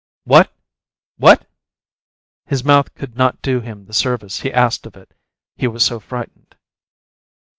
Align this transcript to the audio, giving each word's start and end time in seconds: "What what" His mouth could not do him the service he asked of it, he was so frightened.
"What 0.23 0.51
what" 1.17 1.47
His 2.47 2.63
mouth 2.63 2.95
could 2.95 3.15
not 3.17 3.43
do 3.43 3.59
him 3.61 3.85
the 3.85 3.93
service 3.93 4.39
he 4.41 4.51
asked 4.51 4.87
of 4.87 4.97
it, 4.97 5.13
he 5.57 5.67
was 5.67 5.85
so 5.85 5.99
frightened. 5.99 6.55